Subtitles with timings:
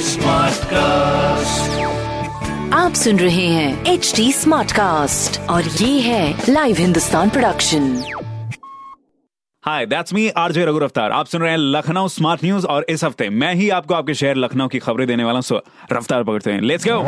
[0.00, 1.70] Smart cast
[2.74, 8.04] आप सुन रहे हैं एच डी स्मार्ट कास्ट और ये है live Hindustan production
[9.64, 13.04] hi that's me RJ Raghu Raftaar आप सुन रहे हैं लखनऊ स्मार्ट न्यूज़ और इस
[13.04, 15.62] हफ़्ते मैं ही आपको आपके शहर लखनऊ की खबरें देने वाला हूँ। सो
[15.92, 17.02] रफ्तार पकड़ते हैं। लेट्स गो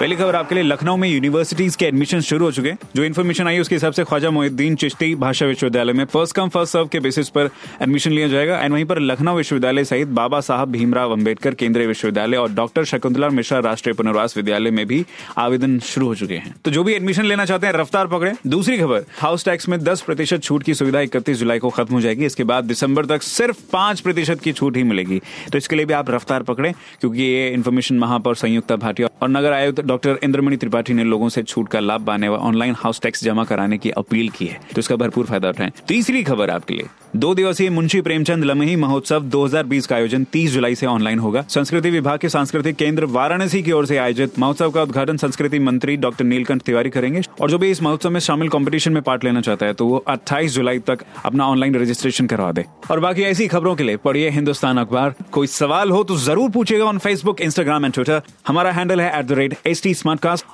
[0.00, 3.46] पहली खबर आपके लिए, लखनऊ में यूनिवर्सिटीज के एडमिशन शुरू हो चुके हैं। जो इन्फॉर्मेशन
[3.48, 7.00] आई उसके हिसाब से ख्वाजा मोहिद्दीन चिश्ती भाषा विश्वविद्यालय में फ़र्स्ट कम फ़र्स्ट सर्व के
[7.00, 7.48] बेसिस पर
[7.82, 12.36] एडमिशन लिया जाएगा। एंड वहीं पर लखनऊ विश्वविद्यालय सहित बाबा साहब भीमराव अंबेडकर केंद्रीय विश्वविद्यालय
[12.36, 15.04] और डॉक्टर शकुंतला मिश्रा राष्ट्रीय पुनर्वास विद्यालय में भी
[15.36, 18.78] आवेदन शुरू हो चुके हैं। तो जो भी एडमिशन लेना चाहते हैं, रफ्तार पकड़े। दूसरी
[18.78, 22.26] खबर हाउस टैक्स में दस प्रतिशत छूट की सुविधा इकतीस जुलाई को खत्म हो जाएगी।
[22.26, 25.20] इसके बाद दिसंबर तक सिर्फ़ पाँच प्रतिशत की छूट ही मिलेगी।
[25.52, 29.52] तो इसके लिए भी आप रफ्तार पकड़े, क्योंकि ये इन्फॉर्मेशन महापौर संयुक्ता भाटिया और नगर
[29.52, 33.24] आयुक्त डॉक्टर इंद्रमणि त्रिपाठी ने लोगों से छूट का लाभ पाने व ऑनलाइन हाउस टैक्स
[33.24, 36.86] जमा कराने की अपील की है। तो इसका भरपूर फ़ायदा उठाए। तीसरी खबर आपके लिए।
[37.16, 41.90] दो दिवसीय मुंशी प्रेमचंद लमही महोत्सव 2020 का आयोजन 30 जुलाई से ऑनलाइन होगा। संस्कृति
[41.90, 46.24] विभाग के सांस्कृतिक केंद्र वाराणसी की ओर से आयोजित महोत्सव का उद्घाटन संस्कृति मंत्री डॉक्टर
[46.24, 49.66] नीलकंठ तिवारी करेंगे। और जो भी इस महोत्सव में शामिल कॉम्पिटिशन में पार्ट लेना चाहता
[49.66, 53.74] है तो वो 28 जुलाई तक अपना ऑनलाइन रजिस्ट्रेशन करवा दे। और बाकी ऐसी खबरों
[53.76, 57.94] के लिए पढ़िए हिंदुस्तान अखबार। कोई सवाल हो तो ज़रूर पूछेगा on Facebook Instagram and
[57.94, 59.94] Twitter हमारा हैंडल है एट रेट एच टी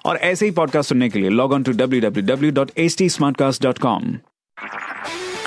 [0.05, 2.99] और ऐसे ही पॉडकास्ट सुनने के लिए log on to W W W dot S
[2.99, 4.32] T